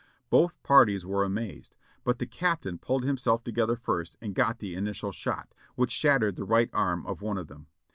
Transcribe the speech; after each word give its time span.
Both 0.31 0.59
parties 0.63 1.05
were 1.05 1.23
amazed, 1.23 1.75
but 2.03 2.17
the 2.17 2.25
Captain 2.25 2.79
pulled 2.79 3.03
himself 3.03 3.43
together 3.43 3.75
first 3.75 4.17
and 4.19 4.33
got 4.33 4.57
the 4.57 4.73
initial 4.73 5.11
shot, 5.11 5.53
which 5.75 5.91
shattered 5.91 6.37
the 6.37 6.43
right 6.43 6.71
arm 6.73 7.05
of 7.05 7.21
one 7.21 7.37
of 7.37 7.45
them. 7.49 7.67